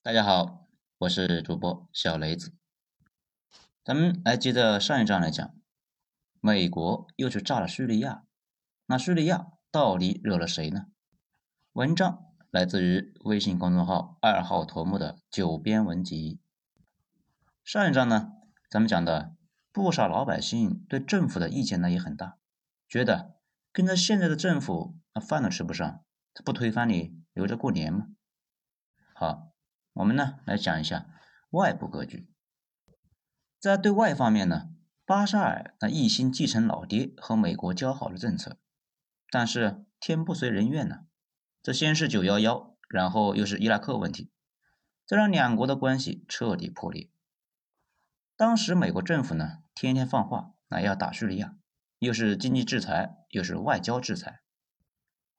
[0.00, 0.68] 大家好，
[0.98, 2.54] 我是主播小雷子。
[3.84, 5.54] 咱们来接着上一章来讲，
[6.40, 8.22] 美国又去炸了叙利亚，
[8.86, 10.86] 那叙利亚到底惹了谁呢？
[11.72, 16.40] 文章来自于微信公众号二号头目的九编文集。
[17.64, 18.30] 上一章呢，
[18.70, 19.34] 咱们讲的
[19.72, 22.38] 不少老百姓对政府的意见呢也很大，
[22.88, 23.34] 觉得
[23.72, 28.06] 跟着现在的政府，那饭都吃不上，他不推翻你，留着过年吗？
[29.98, 31.06] 我们呢来讲一下
[31.50, 32.30] 外部格局，
[33.58, 34.70] 在对外方面呢，
[35.04, 38.58] 巴沙尔那一心继承老爹和美国交好的政策，
[39.28, 41.00] 但是天不遂人愿呢，
[41.64, 44.30] 这先是九幺幺，然后又是伊拉克问题，
[45.04, 47.10] 这让两国的关系彻底破裂。
[48.36, 51.56] 当时美国政府呢天天放话，那要打叙利亚，
[51.98, 54.42] 又是经济制裁，又是外交制裁，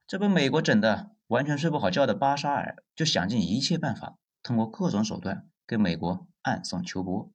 [0.05, 4.17] 这被美国整的完全睡不好觉的巴沙尔就想尽一切办法。
[4.49, 7.31] 通过各种手段给美国暗送秋波，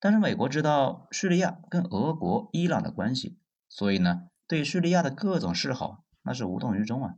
[0.00, 3.38] 但是美国知道叙利亚跟俄国、伊朗的关系，
[3.68, 7.16] 所以呢，对叙利亚的各种示好那是无动于衷啊。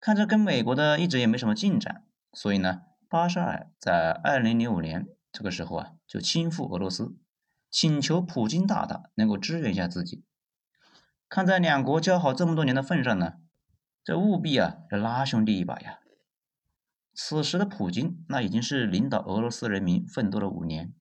[0.00, 7.14] 看着跟美国的一直也没什么进展，所以呢，巴沙尔在二零零五年这个时候啊，就亲赴俄罗斯，
[7.70, 10.24] 请求普京大大能够支援一下自己。
[11.28, 13.34] 看在两国交好这么多年的份上呢，
[14.02, 15.98] 这务必啊要拉兄弟一把呀。
[17.14, 20.92] 此时的普京，那已经是领导俄罗斯人民奋斗了五年，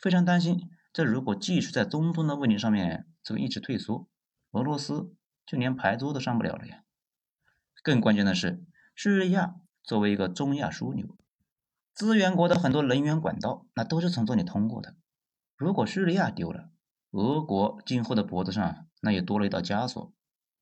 [0.00, 4.08] 非常担心，这如果继续在中东的问题上面这个一直退缩，
[4.52, 6.84] 俄罗斯就连牌桌都上不了了呀。
[7.82, 8.64] 更关键的是，
[8.96, 11.18] 叙利亚作为一个中亚枢纽，
[11.92, 14.96] 资源国的很多能源管道，那都是从这里通过的。
[15.54, 16.70] 如果叙利亚丢了，
[17.10, 20.12] 俄国今后的脖子上那也多了一道枷锁，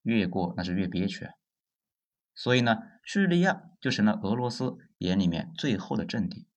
[0.03, 1.33] 越过那是越憋屈啊。
[2.35, 6.49] 所以呢，叙利亚就成了俄罗斯眼里面最后的阵地。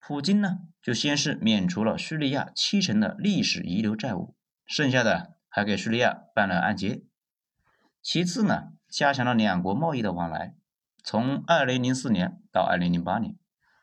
[0.00, 7.04] 普京呢，就先是免除了叙利亚七成的历史遗留债务，剩下的还给叙利亚办了按揭。
[8.00, 10.54] 其次呢，加强了两国贸易的往来。
[11.04, 13.36] 从二零零四年到二零零八年，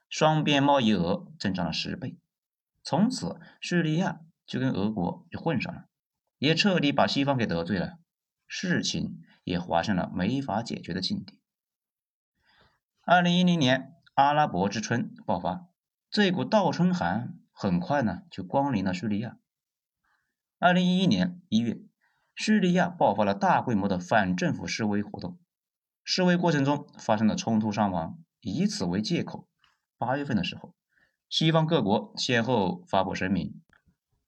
[0.10, 2.18] 双边贸易额增长了十倍。
[2.82, 5.86] 从此，叙利亚就跟俄国就混上了，
[6.40, 8.00] 也彻底把西方给得罪了。
[8.48, 9.20] 事情。
[9.44, 11.38] 也滑上了没法解决的境地。
[13.06, 15.68] 二零一零年，阿拉伯之春爆发，
[16.10, 19.36] 这股倒春寒很快呢就光临了叙利亚。
[20.58, 21.82] 二零一一年一月，
[22.34, 25.38] 叙利亚爆发了大规模的反政府示威活动，
[26.06, 29.50] 示威过程中发生了冲突伤亡，以此为借口，
[29.98, 30.74] 八月份的时候，
[31.28, 33.62] 西方各国先后发布声明，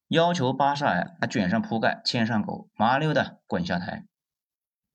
[0.09, 4.05] 要求巴沙尔卷上铺盖，牵上狗，麻溜的滚下台。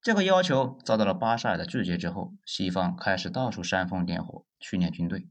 [0.02, 5.28] 这个要求遭到了巴沙尔的拒绝之后，西方开始到处煽风点火，训练军队。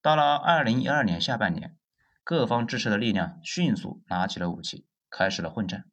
[0.00, 1.76] 到了二零一二年下半年，
[2.24, 5.84] 各方支持的力量迅速拿起了武器，开始了混战。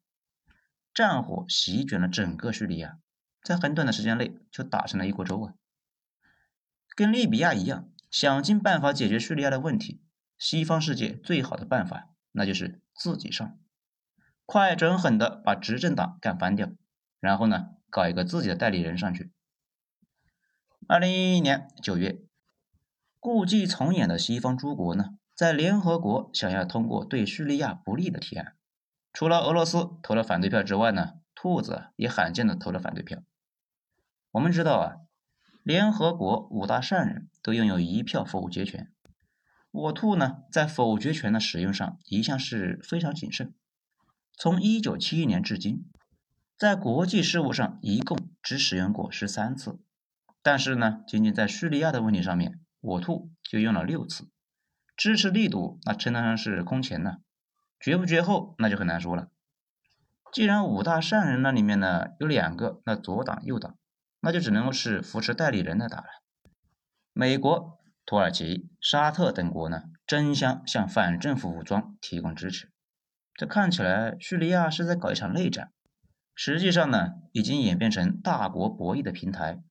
[0.92, 2.98] 战火席卷了整个叙利亚，
[3.44, 5.54] 在很短的时间内就打成了一锅粥啊！
[6.96, 10.02] 跟利比亚一样，想尽办法解决叙利亚的问题。
[10.36, 13.56] 西方世界最好的办法，那就是自己上，
[14.44, 16.72] 快准狠的把执政党干翻掉。
[17.20, 19.30] 然后呢，搞一个自己的代理人上去。
[20.88, 22.22] 二零一一年九月，
[23.20, 28.56] 故伎重演的西方诸国呢，在联合国想要通过对叙利亚不利的提案，
[29.12, 33.22] 除了俄罗斯投了反对票之外呢，兔子也罕见的投了反对票。
[34.32, 34.96] 我们知道啊，
[35.62, 38.90] 联合国五大善人都拥有一票否决权，
[39.70, 43.54] 我兔呢，在否决权的使用上一向是非常谨慎，
[44.36, 45.84] 从一九七一年至今。
[46.60, 49.80] 在国际事务上一共只使用过十三次，
[50.42, 54.28] 但是呢，仅仅在叙利亚的问题上面，我兔就用了六次，
[54.94, 57.16] 支持力度那称得上是空前呢。
[57.80, 59.30] 绝不绝后那就很难说了。
[60.34, 63.78] 既然五大善人那里面呢有两个那左党右党，
[64.20, 66.08] 那就只能是扶持代理人来打了。
[67.14, 72.70] 美国、土耳其、沙特等国呢争相向反政府武装提供支持，
[73.32, 75.72] 这看起来叙利亚是在搞一场内战。
[76.42, 79.62] 实际上呢，已经演变成大国博弈的平台，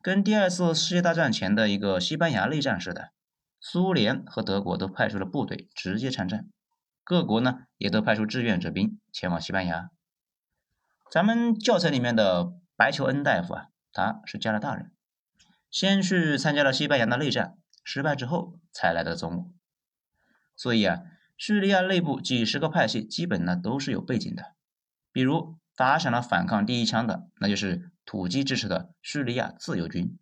[0.00, 3.10] 跟第二次世界大战前的一个西班牙内战似的。
[3.58, 6.46] 苏联和德国都派出了部队直接参战，
[7.02, 9.90] 各国呢也都派出志愿者兵前往西班牙。
[11.10, 14.92] 咱们教材里面的白求恩大夫啊，他是加拿大人，
[15.68, 19.52] 先去参加了西班牙的内战，失败之后才来的中国。
[20.54, 21.00] 所以啊，
[21.36, 24.54] 叙利亚内部几十个派系基本呢都是有背景的，
[25.10, 25.58] 比如。
[25.76, 30.18] 打响了反抗第一枪的，那就是土基支持的叙利亚自由军。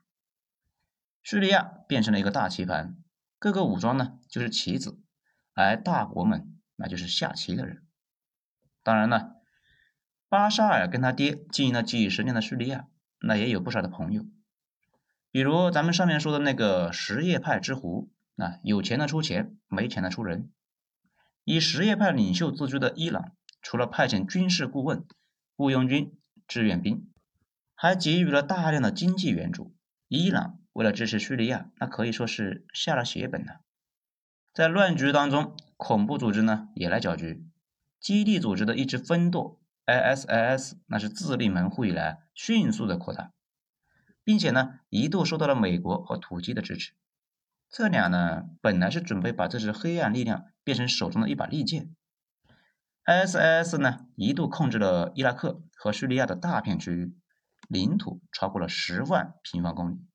[1.22, 2.96] 叙利亚变成了一个大棋盘，
[3.38, 5.00] 各个武装呢就是棋子，
[5.54, 7.84] 而大国们那就是下棋的人。
[8.82, 9.36] 当然了，
[10.28, 12.86] 巴沙尔跟他爹经营了几十年的叙利亚，
[13.20, 14.24] 那也有不少的朋友，
[15.30, 20.50] 比如咱们上面说的那个什叶派之狐，那有钱的出钱，没钱的出人。
[21.44, 25.06] 以什叶派领袖自居的伊朗，除了派遣军事顾问、
[25.56, 26.16] 雇佣军、
[26.46, 27.10] 志愿兵，
[27.74, 29.74] 还给予了大量的经济援助。
[30.08, 33.60] 伊朗为了支持叙利亚，那可以说是下了血本了。
[34.52, 37.46] 在乱局当中，恐怖组织呢也来搅局。
[38.00, 43.32] 基地组织的一支分舵 ISIS，那是自立门户以来迅速的扩大，
[44.24, 46.92] 并且呢一度受到了美国和土基的支持。
[47.70, 51.94] 这俩呢本来是准备把这支黑暗力量变成手中的一把利剑。
[53.04, 57.16] ISIS 呢一度控制了伊拉克和叙利亚的大片区域，
[57.68, 60.06] 领土超过了十万平方公里，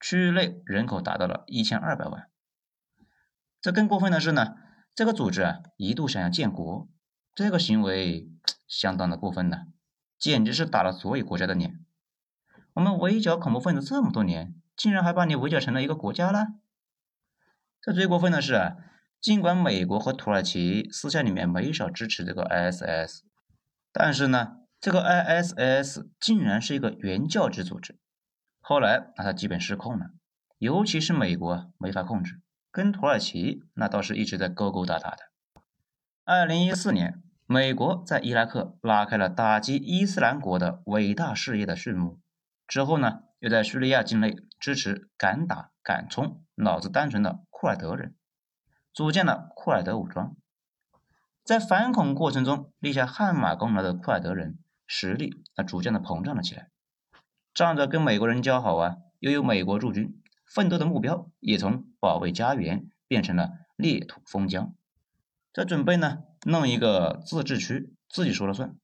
[0.00, 2.28] 区域内人口达到了一千二百万。
[3.60, 4.54] 这更过分的是呢，
[4.94, 6.88] 这个组织啊一度想要建国。
[7.34, 8.30] 这个行为
[8.68, 9.66] 相当的过分呢，
[10.18, 11.84] 简直是打了所有国家的脸。
[12.74, 16.48] 我们围剿恐怖分子这么多年，竟然还把你围剿成了一个国家了。
[17.80, 18.76] 这最过分的是啊，
[19.22, 23.20] 尽管美国和土耳其私下里面没少支持这个 ISS，
[23.92, 28.00] 但是呢，这个 ISS 竟然是一个原教旨组织。
[28.60, 30.06] 后来那它基本失控了，
[30.58, 32.40] 尤其是美国没法控制，
[32.72, 35.18] 跟土耳其那倒是一直在勾勾搭搭的。
[36.24, 42.18] 二零一四年，美国在伊拉克拉开了打击伊斯兰国的伟大事业的序幕。
[42.66, 48.16] 之后呢，又在叙利亚境内支持敢打敢冲、脑子单纯的库尔德人，
[48.92, 50.36] 组建了库尔德武装。
[51.44, 56.68] 在反恐过程中立下汗马功劳的库尔德人实力啊，逐渐的膨胀了起来。
[57.54, 64.74] 仗着跟美国人交好啊，又有美国驻军，奋斗的目标也从保卫家园变成了裂土封疆。
[65.52, 68.76] 在准备呢，弄一个自治区，自己说了算。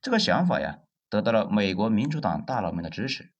[0.00, 3.32] 这个想法呀，得到了美国民主党大佬们的支持。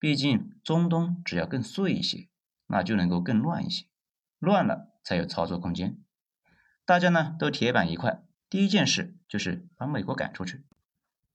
[0.00, 2.28] 毕竟中东只要更碎一些，
[2.66, 3.86] 那就能够更乱一些，
[4.38, 5.98] 乱了才有操作空间。
[6.84, 10.64] 大家呢都铁板一块，第一件事就是把美国赶出去。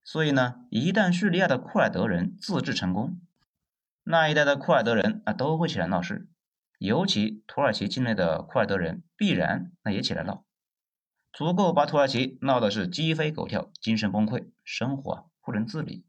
[0.03, 3.19] 所以呢，一旦叙利亚的库尔德人自治成功，
[4.03, 6.27] 那一带的库尔德人啊都会起来闹事，
[6.77, 10.45] 尤其土耳其境内的库尔德人必然那也起来闹。
[11.33, 16.05] 足够把土耳其闹得是鸡飞狗跳、精神崩溃，生活不能自理。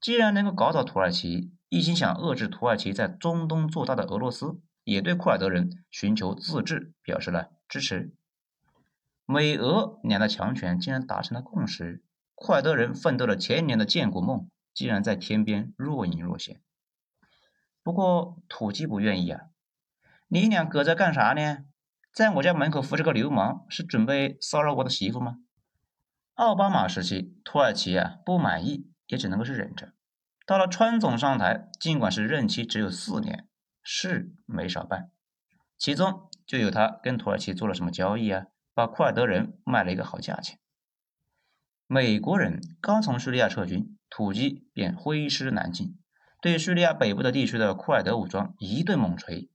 [0.00, 8.14] 既然能够搞倒土耳其，一心想遏制土耳其在中东做大的俄罗斯，也对库尔德人寻求自治表示了支持。
[9.26, 12.02] 美俄两大强权竟然达成了共识，
[12.34, 16.62] 库尔德人奋斗了千年的建国梦，竟然在天边若隐若现。
[17.82, 19.48] 不过土鸡不愿意啊，
[20.28, 21.66] 你俩搁这干啥呢？
[22.10, 25.36] 在我家门口扶着个流氓，是准备骚扰我的媳妇吗？
[26.32, 29.92] 奥巴马时期，土耳其啊不满意，也只能够是忍着。
[30.46, 33.47] 到了川总上台，尽管是任期只有四年，
[33.90, 35.10] 事没少办，
[35.78, 38.44] 其中就有他跟土耳其做了什么交易啊，
[38.74, 40.58] 把库尔德人卖了一个好价钱。
[41.86, 45.98] 美国人刚从叙利亚撤军，土鸡便挥师南进，
[46.42, 49.48] 对叙利亚北部的地区的库尔德武装一顿猛锤。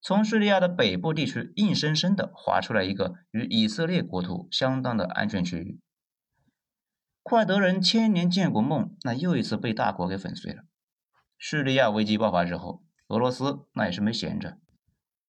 [0.00, 5.78] 从叙利亚的北部地区硬生生的划出来一个与以色列国土相当的安全区域，
[7.22, 10.62] 库尔德人千年建国梦那又一次被大国给粉碎了。
[11.36, 14.58] 叙利亚危机爆发之后，俄罗斯那也是没闲着，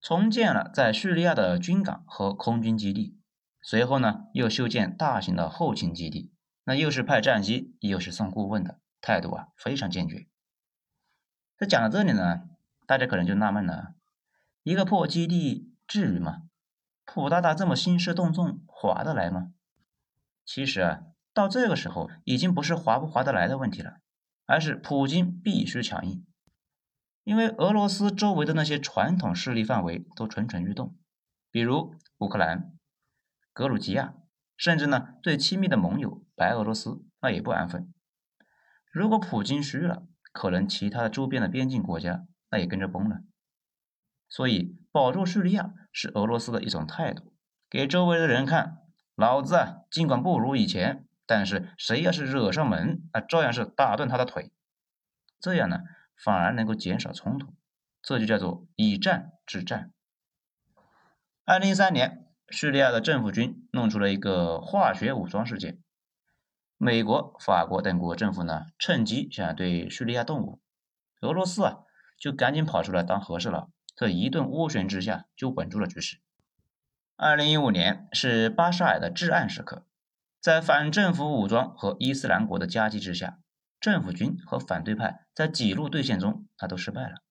[0.01, 3.19] 重建了在叙利亚的军港和空军基地，
[3.61, 6.31] 随后呢又修建大型的后勤基地，
[6.63, 10.27] 那又是派战机又是送顾问的态度啊非常坚决。
[11.57, 12.49] 这讲到这里呢，
[12.85, 13.93] 大家可能就纳闷了。
[14.63, 16.43] 一个破基地至于吗？
[17.05, 19.53] 普大大这么兴师动众，划得来吗？
[20.43, 21.01] 其实啊，
[21.33, 23.99] 到这个时候已经不是划不划得来的问题了，
[24.45, 26.25] 而是普京必须强硬。
[27.27, 30.95] 因为俄罗斯周围的那些传统势力范围都蠢蠢欲动，
[31.51, 32.71] 比如乌克兰、
[33.51, 34.13] 格鲁吉亚，
[34.55, 37.93] 甚至呢最亲密的盟友白俄罗斯，那也不安分。
[38.93, 43.17] 如果普京输了，可能其他周边的边境国家那也跟着崩了。
[44.29, 47.33] 所以，保住叙利亚是俄罗斯的一种态度，
[47.69, 48.77] 给周围的人看，
[49.15, 54.53] 老子啊，尽管不如以前，但是谁要是惹上门啊，照样是打断他的腿。
[55.41, 55.79] 这样呢，
[56.17, 57.53] 反而能够减少冲突，
[58.01, 59.91] 这就叫做以战制战。
[61.45, 65.79] 二零一三年，叙利亚的政府军弄出了一个化学武装事件，
[66.77, 70.59] 美国、法国等国政府呢，趁机想对叙利亚动武，
[71.21, 71.79] 俄罗斯啊。
[72.19, 76.17] 就赶紧跑出来当和事佬，这一顿斡旋之下就稳住了局势。
[77.15, 79.85] 二零一五年是巴沙尔的至暗时刻，
[80.41, 83.37] 在反政府武装和伊斯兰国的夹击之下，
[83.79, 87.23] 政府军和反对派在几路对线中，他都失败了。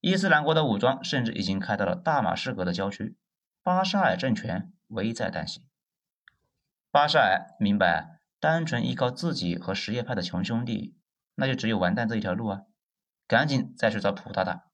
[0.00, 3.16] 伊斯兰国的武装甚至已经开到了大马士革的郊区，
[3.62, 5.62] 巴沙尔政权危在旦夕。
[6.90, 10.96] 巴沙尔明白，单纯依靠自己和什叶派的穷兄弟，
[11.34, 12.60] 那就只有完蛋这一条路啊！
[13.26, 14.64] 赶紧再去找普大大。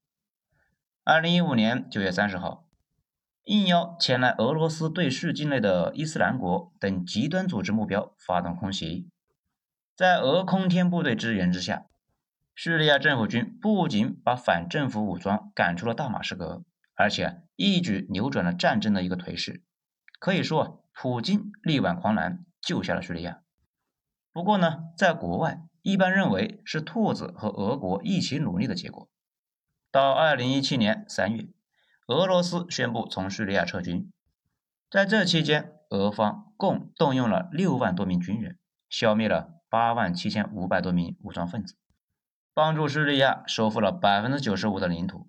[1.05, 2.65] 二零一五年九月三十号。
[3.45, 9.09] 应邀前来俄罗斯对叙境内的伊斯兰国等极端组织目标发动空袭，
[9.97, 11.87] 在俄空天部队支援之下，
[12.55, 16.63] 叙利亚政府军不仅把反政府武装赶出了大马士革，
[16.95, 19.63] 而且一举扭转了战争的一个颓势。
[20.19, 23.41] 可以说，普京力挽狂澜，救下了叙利亚。
[24.35, 29.09] 不过呢，在国外一般认为是兔子和俄国一起努力的结果。
[29.91, 31.49] 到二零一七年三月。
[32.09, 34.13] 俄罗斯宣布从叙利亚撤军，
[34.91, 41.77] 在这期间，俄方共动用了六万多名军人，消灭了八万七千五百多名武装分子，
[42.55, 45.29] 帮助叙利亚收复了百分之九十五的领土，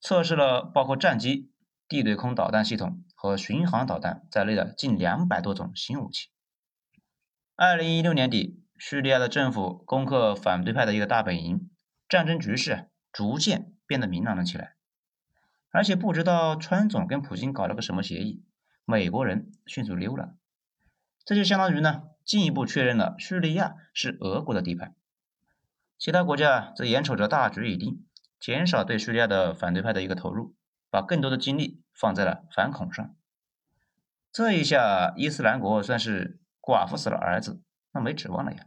[0.00, 1.52] 测试了包括战机、
[1.88, 6.28] 地对空导弹系统和巡航导弹在内的近两百多种新武器。
[7.54, 11.70] 二零一六年底，叙利亚的政府攻克反对派的一个大本营，
[12.08, 14.74] 战争局势逐渐变得明朗了起来。
[15.70, 18.42] 而且不知道川总跟普京搞了个什么协议，
[18.84, 20.34] 美国人迅速溜了，
[21.24, 24.96] 这就相当于呢进一步确认了叙利亚是俄国的地盘，
[25.96, 28.04] 其他国家则眼瞅着大局已定，
[28.40, 30.56] 减少对叙利亚的反对派的一个投入，
[30.90, 33.14] 把更多的精力放在了反恐上。
[34.32, 38.66] 这一下，伊斯兰国算是寡妇死了儿子，那没指望了呀。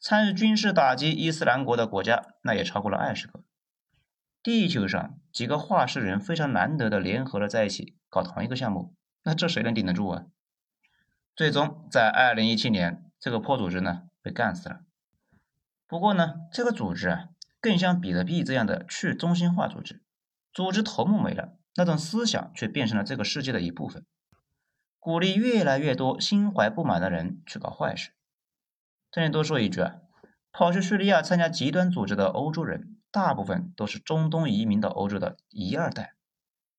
[0.00, 3.44] 参与军事打击伊斯兰国的国家，那也超过了二十个。
[4.42, 10.24] 地球上几个话事人非常难得的联合了在一起搞同一个项目，那这谁能顶得住啊？
[11.38, 14.80] 最终在二零一七年，这个破组织呢被干死了。
[15.86, 17.28] 不过呢，这个组织啊
[17.60, 20.02] 更像比特币这样的去中心化组织，
[20.52, 24.04] 组织头目没了，那种思想却变成了这个世界的一部分，
[24.98, 28.10] 鼓励越来越多心怀不满的人去搞坏事。
[29.12, 29.94] 这里多说一句啊，
[30.50, 32.96] 跑去叙利亚参加极端组织的欧洲人。
[33.12, 36.14] 大部分都是中东移民到欧洲的一二代，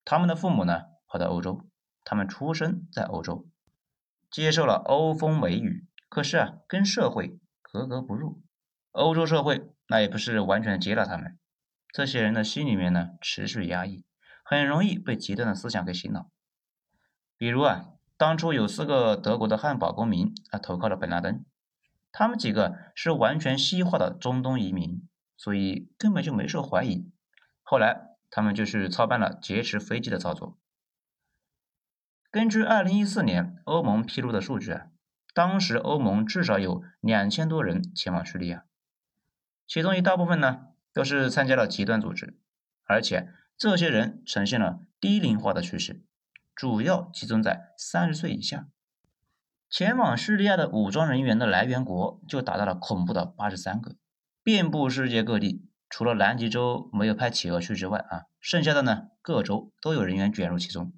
[0.03, 1.61] 他们的父母呢跑到欧洲，
[2.03, 3.47] 他们出生在欧洲，
[4.31, 8.41] 接受了欧风美雨，可是啊跟社会格格不入，
[8.91, 11.37] 欧洲社会那也不是完全接纳他们，
[11.93, 14.03] 这些人的心里面呢持续压抑，
[14.43, 16.29] 很容易被极端的思想给洗脑。
[17.37, 17.85] 比如啊，
[18.17, 21.45] 当初有四个德国的汉堡公民啊投靠了本拉登，
[22.11, 25.05] 他们几个是完全西化的中东移民。
[25.41, 27.09] 所以根本就没受怀疑。
[27.63, 30.59] 后来他们就去操办了劫持飞机的操作。
[32.31, 34.85] 根据二零一四年欧盟披露的数据啊，
[35.33, 38.65] 当时欧盟至少有两千多人前往叙利亚，
[39.67, 42.37] 其中一大部分呢都是参加了极端组织，
[42.85, 46.03] 而且这些人呈现了低龄化的趋势，
[46.53, 48.67] 主要集中在三十岁以下。
[49.67, 53.95] 前往叙利亚的武装人员的来源国就达到了恐怖的八十三个。
[54.43, 60.93] 遍布世界各地，除了南极洲没有派企鹅去之外啊，剩下的呢各州都有人员卷入其中。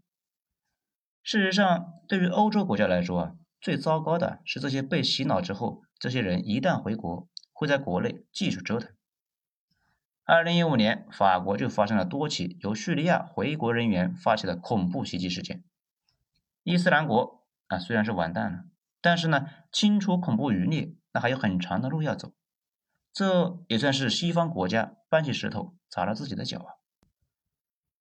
[1.23, 8.89] 事实上，对于欧洲国家来说啊，最糟糕的是这些被洗脑之后，这些人一旦回国，会在国内继续折腾。
[10.23, 15.63] 二零一五年，法国就发生了多起由叙利亚回国人员发起的恐怖袭击事件。
[16.63, 18.63] 伊斯兰国啊，虽然是完蛋了，
[19.01, 22.33] 但是呢，清除恐怖余孽，那还有很长的路要走。
[23.13, 26.80] 这也算是西方国家搬起石头砸了自己的脚啊！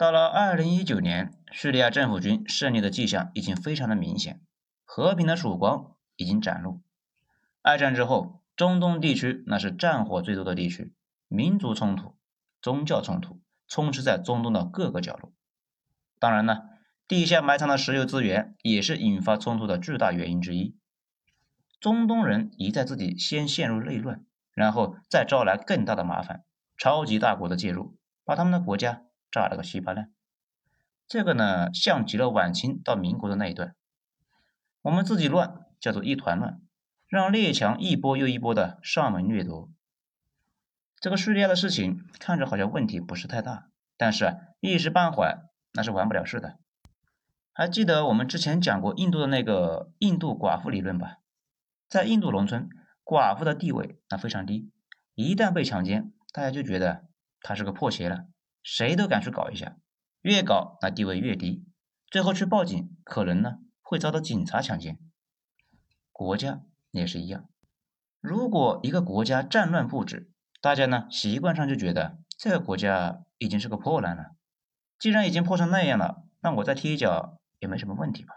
[0.00, 4.40] 到了二零一九年，叙利亚政府军胜利的迹象已经非常的明显，
[4.87, 6.80] 和平的曙光已经展露。
[7.61, 10.95] 二战之后，中东地区那是战火最多的地区，
[11.28, 12.16] 民族冲突、
[12.62, 15.35] 宗教冲突充斥在中东的各个角落。
[16.19, 16.62] 当然呢，
[17.07, 20.78] 地下埋藏的石油资源也是引发冲突的巨大原因之一。
[21.78, 24.25] 中东人一再自己先陷入内乱。
[24.54, 26.45] 然后再招来更大的麻烦，
[26.78, 30.12] 超级大国的介入，把他们的国家炸了个稀巴烂。
[31.06, 33.75] 这个呢，像极了晚清到民国的那一段。
[34.82, 36.60] 我们自己乱，叫做一团乱，
[37.08, 39.68] 让列强一波又一波的上门掠夺。
[40.99, 45.26] 这个叙利亚的事情看着好像问题不是太大，但是一时半会
[45.72, 46.58] 那是完不了事的。
[47.52, 51.18] 还记得我们之前讲过印度的那个印度寡妇理论吧？
[51.88, 52.68] 在印度农村。
[53.02, 54.70] 寡妇的地位那非常低，
[55.16, 57.08] 一旦被强奸，大家就觉得
[57.40, 58.26] 他是个破鞋了，
[58.62, 59.76] 谁都敢去搞一下，
[60.21, 61.67] 越搞那地位越低，
[62.11, 64.99] 最后去报警，可能呢会遭到警察强奸。
[66.12, 67.49] 国家也是一样，
[68.21, 74.37] 如果一个国家战乱不止，大家呢习惯上就觉得这个国家已经是个破烂了。
[74.99, 78.35] 既然已经破成那样了，那我再踢一脚也没什么问题吧？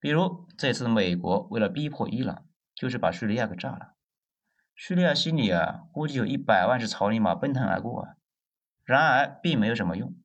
[0.00, 2.44] 比如这次美国为了逼迫伊朗，
[2.74, 3.94] 就是把叙利亚给炸了。
[4.74, 8.14] 叙利亚心里啊，估计有一百万只草泥马奔腾而过啊。
[8.90, 10.16] 然而并没有什么用，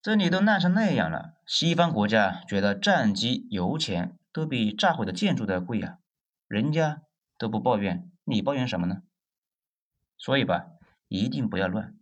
[0.00, 5.98] 这里都烂成那样了，西方国家觉得战机、油钱都比炸毁的建筑的贵啊，
[6.46, 7.02] 人家
[7.38, 9.02] 都不抱怨，你抱怨什么呢？
[10.16, 10.66] 所以吧，
[11.08, 11.96] 一定不要乱。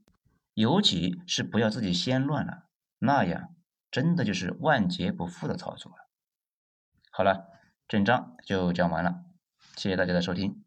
[0.52, 2.64] 尤其是不要自己先乱了，
[2.98, 3.54] 那样
[3.90, 5.96] 真的就是万劫不复的操作了。
[7.10, 7.46] 好了，
[7.88, 9.24] 整章就讲完了，
[9.76, 10.62] 谢谢大家的收听。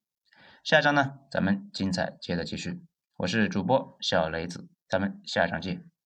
[0.64, 2.84] 下章呢，咱们精彩接着继续。
[3.18, 5.99] 我是主播小雷子，咱们下一场见。